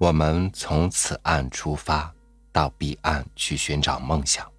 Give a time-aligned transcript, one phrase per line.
[0.00, 2.10] 我们从此岸出发，
[2.50, 4.50] 到彼岸去寻找梦想。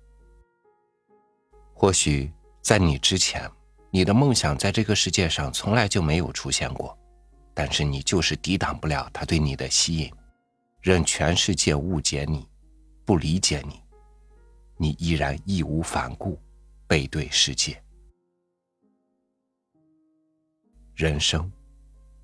[1.74, 3.50] 或许在你之前，
[3.90, 6.96] 你的梦想在这个世界上从来就没有出现过，
[7.56, 10.14] 但是你就是抵挡不了他对你的吸引，
[10.80, 12.48] 任全世界误解你，
[13.04, 13.82] 不理解你，
[14.78, 16.40] 你依然义无反顾，
[16.86, 17.82] 背对世界。
[20.94, 21.52] 人生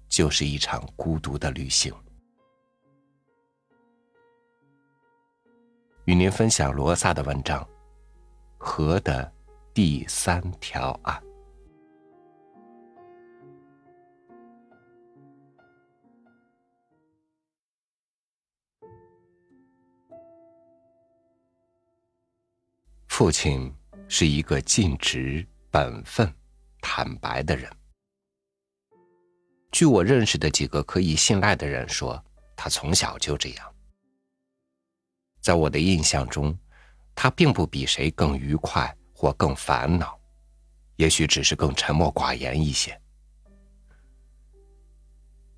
[0.07, 1.91] 就是一场孤独的旅行。
[6.07, 7.61] 与您分享罗萨的文章
[8.57, 9.29] 《河的
[9.73, 11.21] 第三条岸》。
[23.09, 23.69] 父亲
[24.07, 26.33] 是一个尽职、本分、
[26.79, 27.69] 坦白的人。
[29.73, 32.23] 据我认识的几个可以信赖的人说，
[32.55, 33.76] 他从小就这样。
[35.47, 36.53] 在我的印象中，
[37.15, 40.19] 他并不比谁更愉快或更烦恼，
[40.97, 42.99] 也许只是更沉默寡言一些。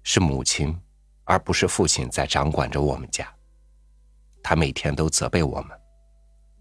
[0.03, 0.79] 是母亲，
[1.23, 3.27] 而不是父亲在掌管着我们家。
[4.43, 5.75] 他每天都责备我们，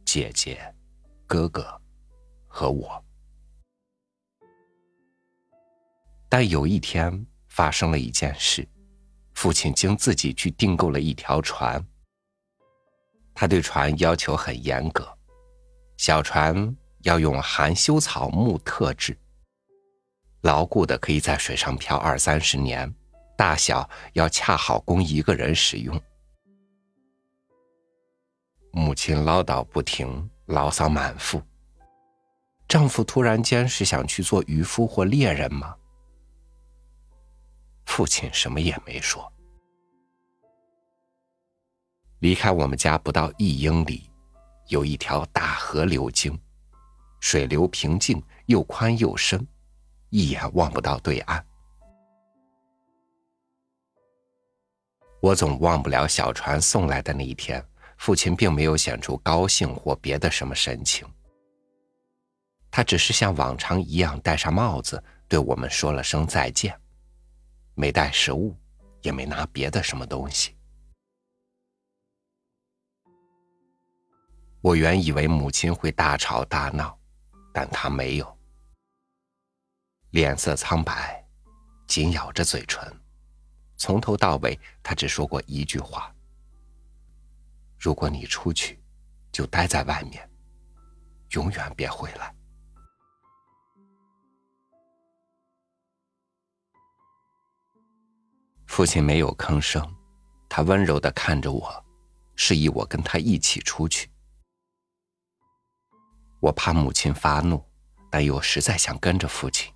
[0.07, 0.75] 姐姐、
[1.27, 1.79] 哥哥
[2.47, 3.05] 和我。
[6.31, 7.27] 但有一天。
[7.48, 8.67] 发生了一件事，
[9.35, 11.85] 父亲经自己去订购了一条船。
[13.41, 15.08] 他对船要求很严格，
[15.97, 19.17] 小船要用含羞草木特制，
[20.41, 22.92] 牢固的可以在水上漂二三十年，
[23.36, 26.03] 大小要恰好供一个人使用。
[28.72, 31.41] 母亲唠叨不停，牢骚满腹。
[32.67, 35.77] 丈夫突然间是想去做渔夫或猎人吗？
[37.86, 39.33] 父亲什么也没说。
[42.20, 44.11] 离开我们家不到一英里，
[44.66, 46.36] 有一条大河流经，
[47.20, 49.46] 水流平静，又宽又深，
[50.11, 51.45] 一眼望不到对岸。
[55.20, 57.64] 我总忘不了小船送来的那一天，
[57.98, 61.07] 父亲并没有显出高兴或别的什么神情，
[62.68, 66.77] 他只是像往常一样戴上帽子，对我们说了声再见。
[67.74, 68.57] 没带食物，
[69.02, 70.58] 也没拿别的什么东西。
[74.61, 76.98] 我原以为母亲会大吵大闹，
[77.52, 78.39] 但她没有，
[80.11, 81.24] 脸色苍白，
[81.86, 82.92] 紧咬着嘴唇。
[83.77, 86.13] 从头到尾，她只说过一句话
[87.79, 88.83] ：“如果你出去，
[89.30, 90.29] 就待在外面，
[91.30, 92.35] 永远别回来。”
[98.67, 99.89] 父亲没有吭声，
[100.48, 101.85] 他温柔的看着我，
[102.35, 104.11] 示意我跟他一起出去。
[106.41, 107.65] 我怕母亲发怒，
[108.11, 109.73] 但又实在想跟着父亲。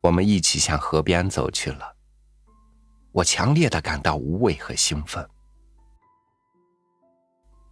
[0.00, 1.96] 我们一起向河边走去了。
[3.12, 5.28] 我强烈的感到无畏和兴奋。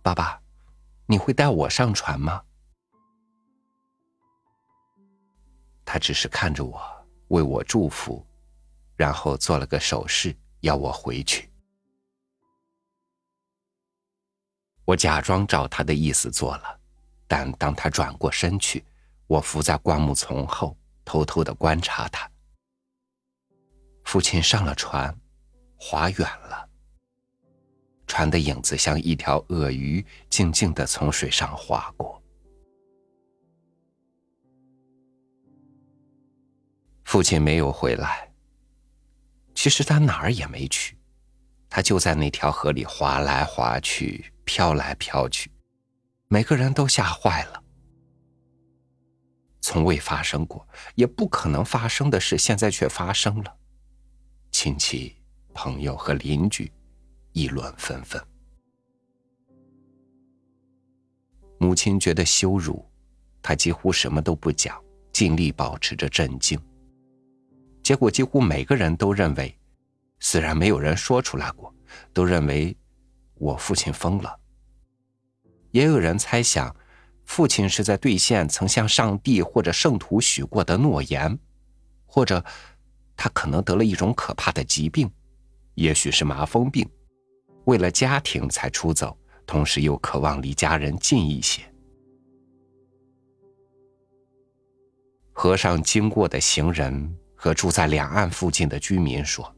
[0.03, 0.41] 爸爸，
[1.07, 2.43] 你会带我上船吗？
[5.85, 6.81] 他只是看着我，
[7.29, 8.25] 为我祝福。
[8.95, 11.51] 然后做了个手势，要我回去。
[14.85, 16.81] 我假装照他的意思做了，
[17.33, 18.85] 但当他转过身去，
[19.27, 22.31] 我伏在灌木丛后，偷偷的观察他。
[24.05, 25.19] 父亲上了船，
[25.79, 26.69] 划远了。
[28.07, 32.23] 船的影子像一条鳄鱼，静静的从水上划过。
[37.05, 38.31] 父亲没有回来。
[39.55, 40.99] 其实他哪儿也没去，
[41.71, 45.51] 他就在那条河里划来划去，飘来飘去，
[46.33, 47.63] 每个人都吓坏了。
[49.61, 53.55] 从未发生过，也不可能发生的事，现在却发生了。
[54.51, 55.15] 亲戚、
[55.53, 56.73] 朋友和邻居
[57.33, 58.19] 议论纷纷。
[61.59, 62.83] 母亲觉得羞辱，
[63.43, 64.83] 她几乎什么都不讲，
[65.13, 66.59] 尽力保持着镇静。
[67.83, 69.55] 结果几乎每个人都认为，
[70.19, 71.75] 虽然没有人说出来过，
[72.15, 72.75] 都认为
[73.35, 74.39] 我父亲疯了。
[75.73, 76.75] 也有人猜想，
[77.25, 81.37] 父亲是在兑现曾向上帝或者圣徒许过的诺言，
[82.07, 82.43] 或者
[83.17, 85.11] 他可能得了一种可怕的疾病，
[85.75, 86.89] 也许是麻风病，
[87.65, 91.61] 为了家庭才出走，同时又渴望离家人近一些。
[95.33, 97.19] 和尚经过的行人。
[97.35, 99.53] 和住在两岸附近的居民说，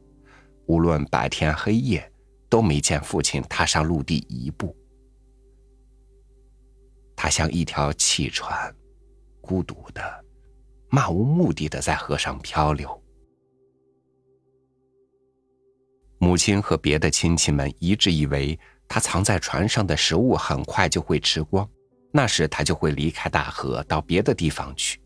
[0.65, 2.11] 无论白天黑夜，
[2.49, 4.75] 都没见父亲踏上陆地一步。
[7.15, 8.73] 他像一条汽船，
[9.41, 10.25] 孤独的、
[10.89, 13.01] 漫无目的的在河上漂流。
[16.17, 18.57] 母亲和别的亲戚们一致以为，
[18.87, 21.67] 他藏在船上的食物很快就会吃光，
[22.11, 24.99] 那时他就会离开大河，到别的地方去，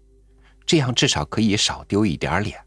[0.65, 2.59] 这样至少可以少丢一点脸，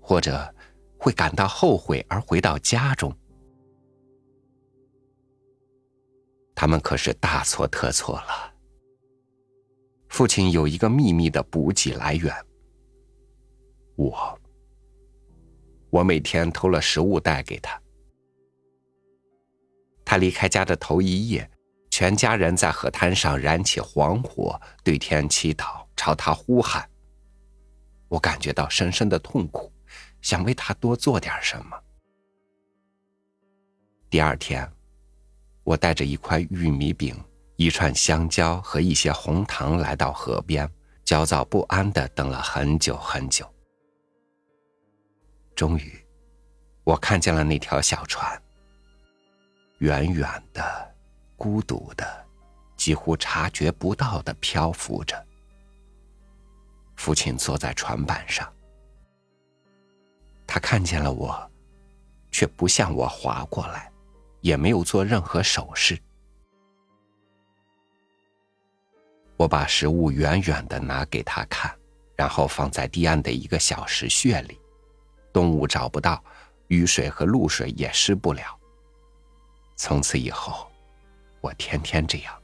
[0.00, 0.54] 或者
[0.98, 3.14] 会感到后悔而回到家中。
[6.54, 8.47] 他们可是大错特错了。
[10.08, 12.34] 父亲有一个秘密的补给来源，
[13.96, 14.38] 我。
[15.90, 17.80] 我每天偷了食物带给他。
[20.04, 21.50] 他离开家的头一夜，
[21.90, 26.88] 全家人在河滩上燃起黄火，对天祈祷，朝他呼喊。
[28.08, 29.72] 我感觉到深深的痛苦，
[30.20, 31.78] 想为他多做点什么。
[34.10, 34.70] 第二天，
[35.64, 37.14] 我带着一块玉米饼、
[37.58, 40.70] 一串香蕉和一些红糖来到河边，
[41.04, 43.44] 焦躁不安的等了很久很久。
[45.56, 46.06] 终于，
[46.84, 48.40] 我看见了那条小船，
[49.78, 50.94] 远远的、
[51.36, 52.24] 孤独的、
[52.76, 55.20] 几乎察觉不到的漂浮着。
[56.94, 58.48] 父亲坐在船板上，
[60.46, 61.50] 他看见了我，
[62.30, 63.90] 却不向我划过来，
[64.42, 66.00] 也没有做任何手势。
[69.38, 71.72] 我把食物远远的拿给他看，
[72.16, 74.60] 然后放在堤岸的一个小石穴里。
[75.32, 76.22] 动物找不到，
[76.66, 78.58] 雨水和露水也湿不了。
[79.76, 80.68] 从此以后，
[81.40, 82.34] 我天天这样。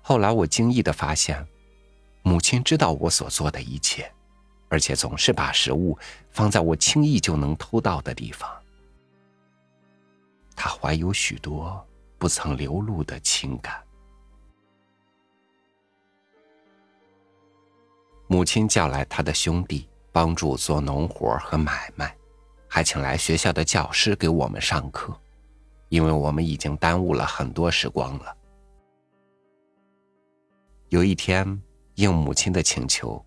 [0.00, 1.46] 后来我惊异的发现，
[2.22, 4.10] 母亲知道我所做的一切，
[4.70, 5.98] 而且总是把食物
[6.30, 8.50] 放在我轻易就能偷到的地方。
[10.56, 11.86] 她怀有许多
[12.18, 13.82] 不曾流露的情感。
[18.26, 22.14] 母亲叫来他的兄弟帮助做农活和买卖，
[22.68, 25.18] 还请来学校的教师给我们上课，
[25.88, 28.36] 因为我们已经耽误了很多时光了。
[30.90, 31.62] 有一天，
[31.94, 33.24] 应母亲的请求，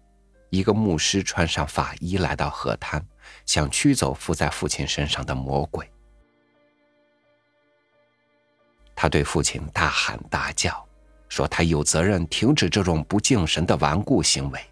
[0.49, 3.03] 一个牧师穿上法衣来到河滩，
[3.45, 5.91] 想驱走附在父亲身上的魔鬼。
[9.01, 10.87] 他对父亲大喊大叫，
[11.27, 14.63] 说他有责任停止这种不敬神的顽固行为。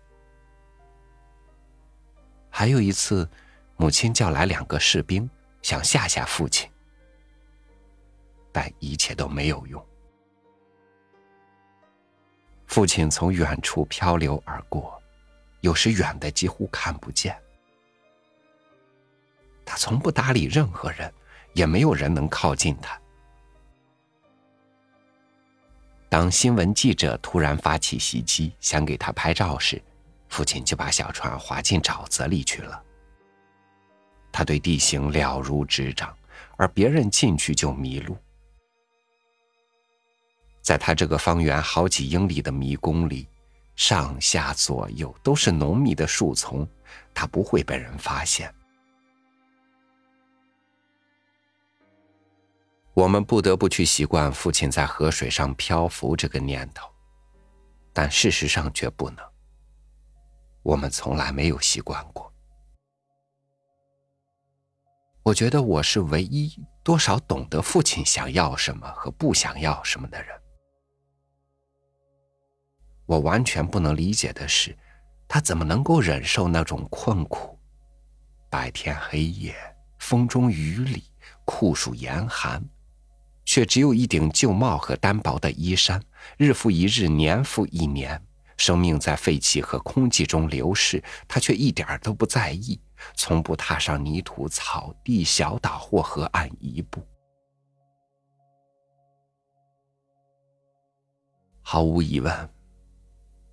[2.47, 3.27] 还有一次，
[3.75, 5.27] 母亲叫来两个士兵，
[5.63, 6.69] 想吓吓父亲，
[8.51, 9.83] 但一切都没有用。
[12.67, 15.01] 父亲从远处漂流而过，
[15.61, 17.35] 有时远的几乎看不见。
[19.65, 21.11] 他从不搭理任何人，
[21.53, 22.95] 也没有人能靠近他。
[26.09, 29.79] 当新闻记者突然发起袭击，想给他拍照时，
[30.27, 32.83] 父亲就把小船划进沼泽里去了。
[34.31, 36.15] 他对地形了如指掌，
[36.57, 38.17] 而别人进去就迷路。
[40.63, 43.27] 在他这个方圆好几英里的迷宫里，
[43.75, 46.67] 上下左右都是浓密的树丛，
[47.13, 48.51] 他不会被人发现。
[52.99, 56.85] 我们不得不去习惯父亲在河水上漂浮这个念头，
[57.93, 59.25] 但事实上却不能。
[60.63, 62.29] 我们从来没有习惯过。
[65.23, 66.53] 我觉得我是唯一
[66.83, 70.37] 多少懂得父亲想要什么和不想要什么的人。
[73.05, 74.77] 我完全不能理解的是，
[75.25, 77.57] 他怎么能够忍受那种困苦，
[78.49, 79.55] 白天黑夜、
[79.99, 81.05] 风中雨里、
[81.45, 82.61] 酷暑严寒，
[83.49, 85.99] 却只有一顶旧帽和单薄的衣衫，
[86.37, 88.23] 日复一日，年复一年。
[88.57, 92.79] 生命在废气和空气中流逝，他却一点都不在意，
[93.15, 97.03] 从不踏上泥土、草地、小岛或河岸一步。
[101.63, 102.49] 毫无疑问，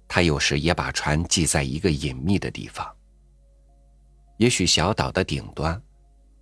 [0.06, 2.86] 他有时也把船系在一个隐秘的地方，
[4.36, 5.80] 也许小岛的顶端，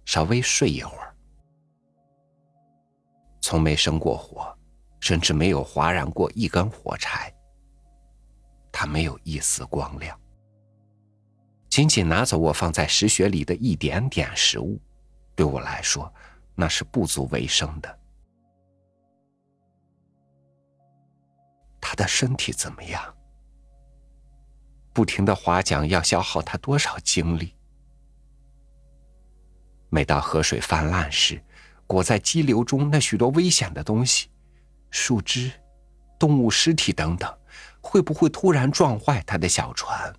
[0.05, 1.14] 稍微睡一会儿。
[3.45, 4.57] 从没生过火，
[5.01, 7.31] 甚至没有划燃过一根火柴。
[8.73, 10.19] 他没有一丝光亮，
[11.69, 14.81] 仅仅拿走我放在石穴里的一点点食物，
[15.37, 16.11] 对我来说
[16.55, 17.99] 那是不足为生的。
[21.83, 23.15] 他的身体怎么样？
[24.95, 27.55] 不停的划桨要消耗他多少精力？
[29.91, 31.39] 每到河水泛滥时，
[31.87, 34.29] 裹在激流中那许多危险的东西，
[34.91, 35.53] 树枝、
[36.19, 37.33] 动物尸体等等，
[37.81, 40.13] 会不会突然撞坏他的小船？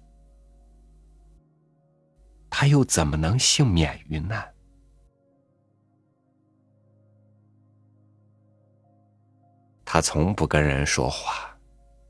[2.50, 4.54] 他又怎么能幸免于难？
[9.84, 11.58] 他从不跟人说话，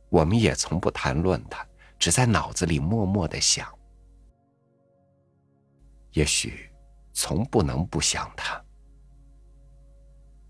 [0.10, 1.66] 我们也从不谈论他，
[1.98, 3.68] 只在脑子里默默的想。
[6.12, 6.72] 也许。
[7.18, 8.62] 从不能不想他。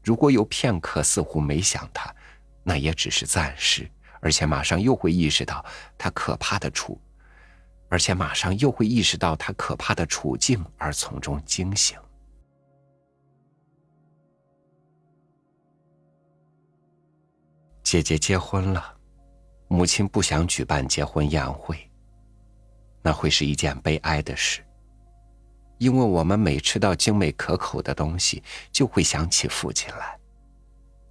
[0.05, 2.13] 如果有片刻似乎没想他，
[2.61, 3.89] 那也只是暂时，
[4.21, 5.65] 而且马上又会意识到
[5.97, 7.01] 他可怕的处，
[7.89, 11.97] 而且马上又会意识到他可怕的处境，而从中惊醒。
[17.81, 18.97] 姐姐结婚了，
[19.67, 21.89] 母亲不想举办结婚宴会，
[23.01, 24.64] 那会是一件悲哀的事。
[25.77, 28.41] 因为我们每吃到精美可口的东西，
[28.71, 30.17] 就会想起父亲来，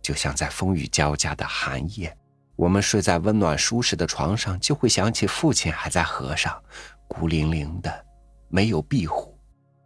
[0.00, 2.16] 就像在风雨交加的寒夜，
[2.56, 6.62] 我们睡在温暖舒适的床上，就会想起父亲还在河上，
[7.06, 8.06] 孤零零的，
[8.48, 9.38] 没有庇护，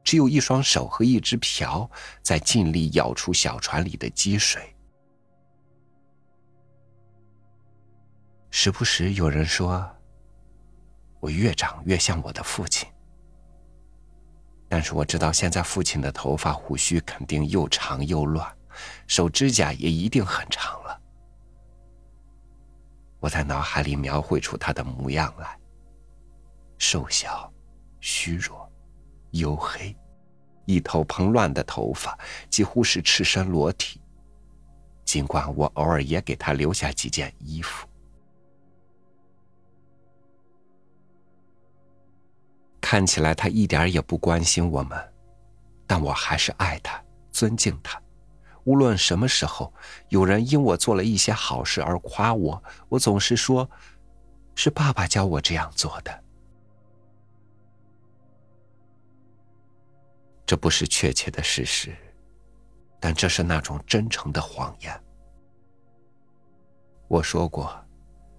[0.05, 1.91] 只有一双手和一只瓢
[2.23, 4.75] 在尽力舀出小船里的积水。
[8.51, 9.89] 时不时有人说，
[11.21, 12.89] 我越长越像我的父亲。
[14.69, 18.47] 但是我知道，现在父亲的头发、胡须肯定又长又乱，
[19.07, 21.01] 手指甲也一定很长了。
[23.19, 25.59] 我在脑海里描绘出他的模样来：
[26.77, 27.51] 瘦小、
[27.99, 28.71] 虚弱、
[29.33, 29.97] 黝黑，
[30.67, 32.17] 一头蓬乱的头发，
[32.51, 34.01] 几乎是赤身裸体。
[35.07, 37.88] 尽管我偶尔也给他留下几件衣服。
[42.91, 44.99] 看起来他一点也不关心我们，
[45.87, 46.99] 但我还是爱他，
[47.31, 48.01] 尊敬他。
[48.65, 49.71] 无论什么时候，
[50.09, 53.71] 有人因我做了一些好事而夸我，我总是说
[54.57, 56.25] ：“是爸爸教我这样做的。”
[60.47, 61.95] 这不是确切的事实，
[62.99, 64.99] 但这是那种真诚的谎言。
[67.07, 67.79] 我说过，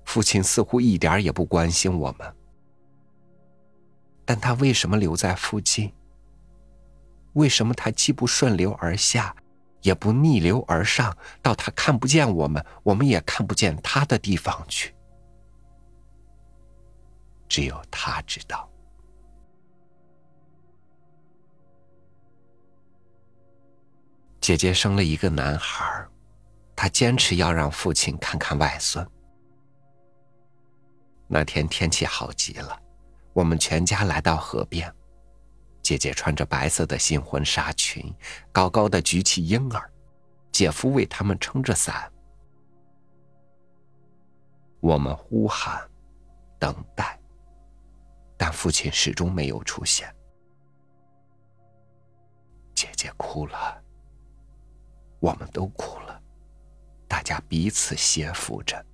[0.06, 2.36] 父亲似乎一点也不关心我们。
[4.30, 5.92] 但他为什么留在附近？
[7.34, 9.36] 为什么他既不顺流而下，
[9.82, 14.94] 也不逆流而上，到他看不见我们，我们也看不见他的地方去？
[17.48, 18.70] 只有他知道。
[24.40, 26.08] 姐姐生了一个男孩，
[26.76, 29.04] 她坚持要让父亲看看外孙。
[31.28, 32.80] 那天天气好极了。
[33.40, 34.94] 我们全家来到河边，
[35.82, 38.14] 姐姐穿着白色的新婚纱裙，
[38.52, 39.90] 高高的举起婴儿，
[40.52, 42.12] 姐夫为他们撑着伞。
[44.82, 45.90] 我们呼喊，
[46.60, 47.18] 等待，
[48.36, 50.14] 但父亲始终没有出现。
[52.76, 53.82] 姐姐哭了，
[55.22, 56.22] 我们都哭了，
[57.08, 58.86] 大家彼此挟扶着。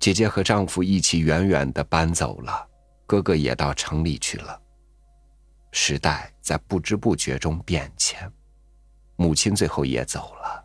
[0.00, 2.66] 姐姐和丈夫一起远远的搬走了，
[3.06, 4.58] 哥哥也到城里去了。
[5.72, 8.32] 时代在不知不觉中变迁，
[9.16, 10.64] 母亲最后也走了。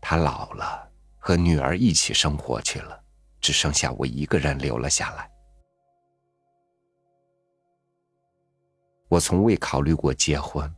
[0.00, 3.00] 她老了，和女儿一起生活去了，
[3.40, 5.30] 只剩下我一个人留了下来。
[9.08, 10.68] 我从未考虑过结婚，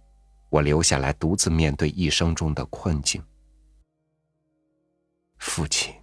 [0.50, 3.25] 我留下来独自面对一生中的困境。
[5.38, 5.98] 父亲。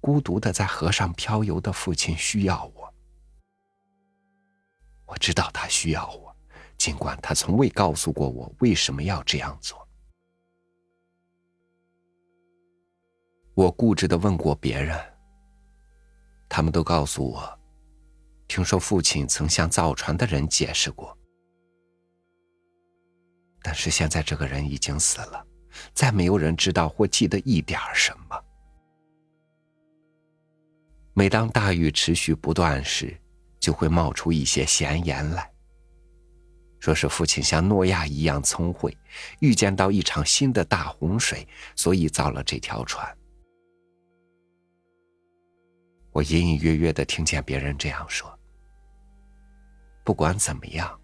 [0.00, 2.94] 孤独的在河上漂游的父亲需要我，
[5.06, 6.34] 我知道他需要我，
[6.78, 9.86] 尽管他从未告诉过我为什么要这样做。
[13.54, 14.98] 我固执的问过别人，
[16.48, 17.58] 他们都告诉我，
[18.48, 21.14] 听说父亲曾向造船的人解释过，
[23.62, 25.46] 但是现在这个人已经死了，
[25.92, 28.44] 再没有人知道或记得一点什么。
[31.20, 33.14] 每当大雨持续不断时，
[33.58, 35.52] 就会冒出一些闲言来，
[36.78, 38.96] 说是父亲像诺亚一样聪慧，
[39.40, 41.46] 预见到一场新的大洪水，
[41.76, 43.06] 所以造了这条船。
[46.10, 48.34] 我隐隐约约的听见别人这样说。
[50.02, 50.98] 不管怎么样，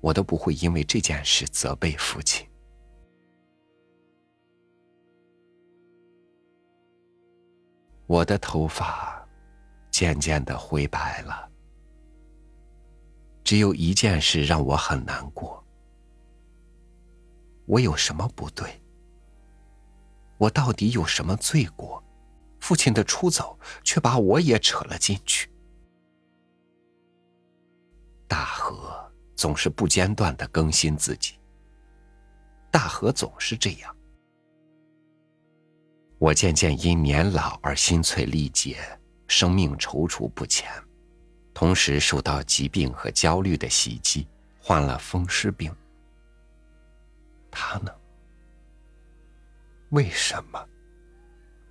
[0.00, 2.48] 我都不会因为这件事责备父亲。
[8.06, 9.22] 我的头发。
[9.94, 11.48] 渐渐的灰白了，
[13.44, 15.64] 只有一件事让我很难过。
[17.64, 18.82] 我有什么不对？
[20.36, 22.02] 我到底有什么罪过？
[22.58, 25.48] 父亲的出走却把我也扯了进去。
[28.26, 31.38] 大河总是不间断的更新自己。
[32.68, 33.96] 大河总是这样。
[36.18, 38.76] 我渐渐因年老而心碎力竭，
[39.26, 40.70] 生命踌躇不前，
[41.52, 44.26] 同时受到疾病和焦虑的袭击，
[44.58, 45.74] 患了风湿病。
[47.50, 47.92] 他呢？
[49.90, 50.68] 为什么？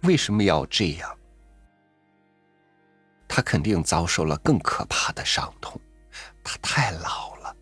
[0.03, 1.17] 为什么要这样？
[3.27, 5.79] 他肯定遭受了更可怕的伤痛。
[6.43, 7.55] 他太老了，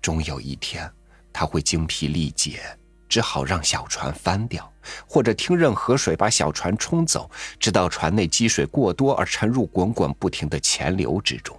[0.00, 0.90] 终有一天
[1.32, 2.60] 他会精疲力竭，
[3.08, 4.71] 只好让小船翻掉，
[5.06, 11.58] 或者听任河水把小船冲走，直到船内积水过多而沉入滚滚不停的钱流之中。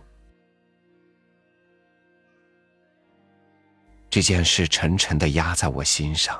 [4.09, 6.39] 这件事沉沉的压在我心上。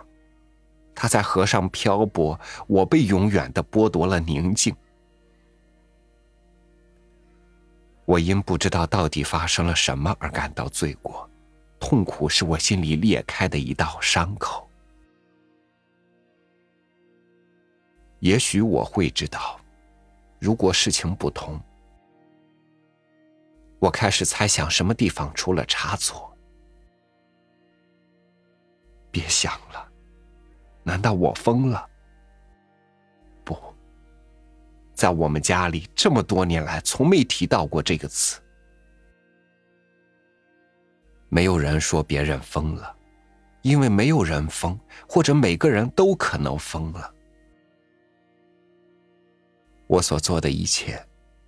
[0.95, 4.75] 他在河上漂泊，我被永远的剥夺了宁静。
[8.05, 11.27] 我因不知道到底发生了什么而感到罪过，
[11.79, 14.69] 痛苦是我心里裂开的一道伤口。
[18.23, 19.59] 也许我会知道，
[20.39, 21.59] 如果事情不同，
[23.79, 26.33] 我开始猜想什么地方出了差错。
[29.11, 29.91] 别想了。
[30.83, 31.85] 难道我疯了？
[33.43, 33.57] 不，
[34.93, 38.41] 在我们家里这么多年来，从没提到过这个词。
[41.27, 42.95] 没有人说别人疯了，
[43.63, 47.12] 因为没有人疯，或者每个人都可能疯了。
[49.93, 50.99] 我所做的一切，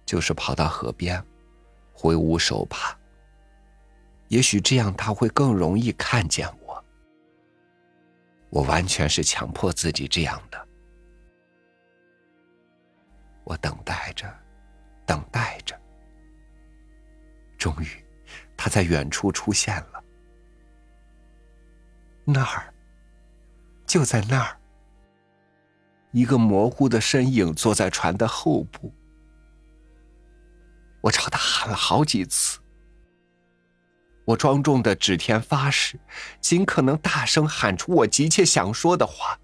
[0.06, 1.20] 就是跑到河边，
[1.92, 2.96] 挥舞手帕。
[4.28, 6.86] 也许这样他会更容易看见我。
[8.52, 10.68] 我完全是强迫自己这样的。
[13.46, 14.32] 我等待着，
[15.08, 15.76] 等待着。
[17.58, 17.88] 终于，
[18.56, 20.04] 他在远处出现了。
[22.24, 22.72] 那儿，
[23.88, 24.56] 就在那儿，
[26.16, 28.90] 一个模糊的身影坐在船的后部。
[31.02, 32.58] 我朝他喊了好几次。
[34.24, 36.00] 我庄重的指天发誓，
[36.40, 39.38] 尽可能大声喊出我急切想说的话：“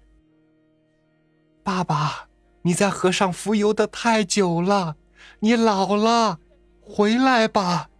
[1.62, 2.28] 爸爸，
[2.62, 4.96] 你在河上浮游的太久了，
[5.40, 6.40] 你老了，
[6.80, 7.90] 回来吧。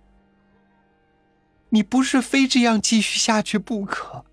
[1.69, 4.25] 你不是非这样继续下去不可。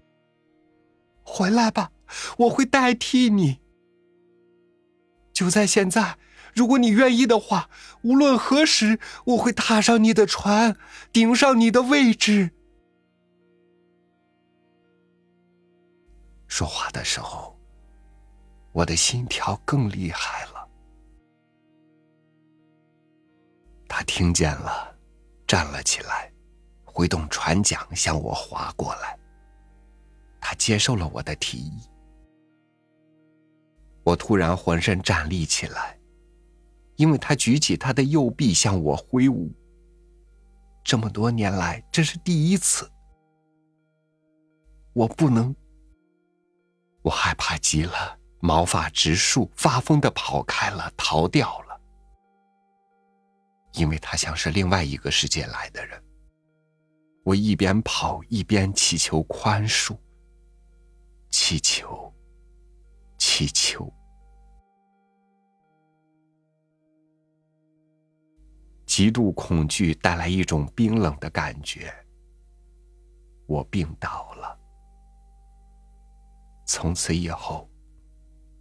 [1.23, 1.91] 回来吧，
[2.38, 3.60] 我会代替你。
[5.39, 6.17] 就在现在。”
[6.54, 7.69] 如果你愿意的话，
[8.02, 10.75] 无论何时，我会踏上你的船，
[11.13, 12.49] 顶上你的位置。
[16.47, 17.56] 说话的时候，
[18.71, 20.67] 我的心跳更厉害了。
[23.88, 24.93] 他听见了，
[25.47, 26.32] 站了起来，
[26.84, 29.17] 挥动船桨向我划过来。
[30.41, 31.80] 他接受了我的提议。
[34.10, 35.98] 我突然浑身站立起来。
[36.95, 39.50] 因为他举起他的右臂向我挥舞。
[40.84, 42.91] 这么多年来，这是第一次。
[44.91, 45.56] 我不能，
[47.02, 51.80] 我害怕极了，毛发直竖，发疯的跑开了，逃掉了。
[53.76, 56.04] 因为他像是另外一个世界来的人。
[57.24, 59.95] 我一边跑一边祈求宽恕，
[61.30, 62.13] 祈求，
[63.17, 63.89] 祈求。
[68.99, 71.89] 极度恐惧带来一种冰冷的感觉。
[73.47, 74.59] 我病倒了。
[76.65, 77.69] 从此以后，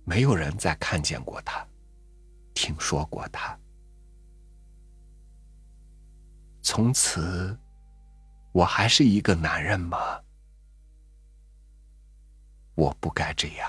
[0.05, 1.67] 没有人再看见过他，
[2.55, 3.59] 听说过他。
[6.63, 7.59] 从此，
[8.53, 10.23] 我还是一个男人吗？
[12.77, 13.69] 我不该这样，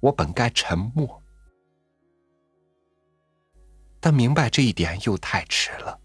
[0.00, 1.22] 我本该沉默。
[4.06, 6.00] 但明白这一点又太迟了，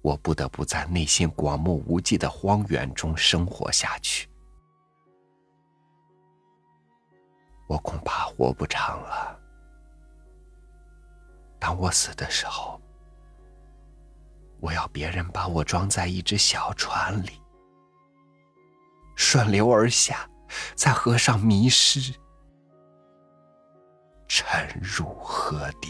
[0.00, 4.28] 我不得不在内心广袤无际的荒原中生活下去。
[7.66, 9.36] 我恐怕活不长了。
[11.58, 12.80] 当我死的时候，
[14.60, 17.42] 我要别人把我装在一只小船里，
[19.16, 20.30] 顺流而下，
[20.76, 22.14] 在河上迷失，
[24.28, 25.88] 沉入河底。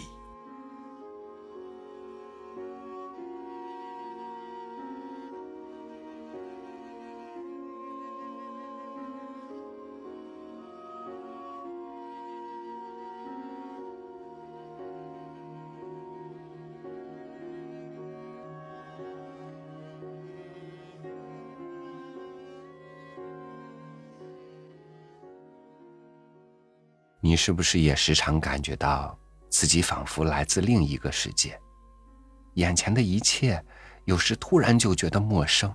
[27.36, 29.16] 是不是也时常感觉到
[29.50, 31.60] 自己仿佛来自另一个世界？
[32.54, 33.62] 眼前的一切，
[34.06, 35.72] 有时突然就觉得陌生，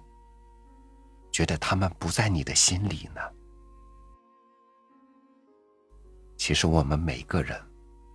[1.32, 3.22] 觉得他们不在你的心里呢？
[6.38, 7.56] 其实我们每个人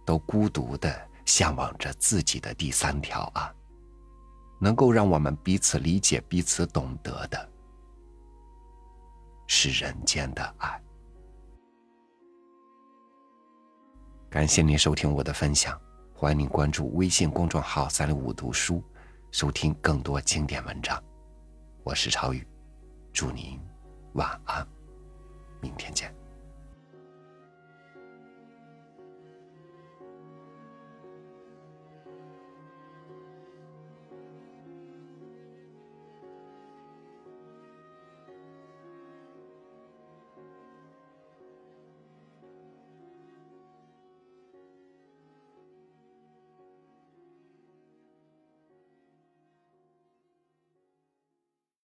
[0.04, 3.54] 都孤独的向往着自己的第三条岸，
[4.60, 7.48] 能够让我们彼此理解、彼此懂得的，
[9.46, 10.82] 是人间的爱。
[14.28, 15.80] 感谢您收听我的分享，
[16.12, 18.82] 欢迎您关注微信公众号“三六五读书”，
[19.30, 21.02] 收听更多经典文章。
[21.84, 22.46] 我是超宇，
[23.12, 23.58] 祝您
[24.14, 24.66] 晚安，
[25.60, 26.25] 明天见。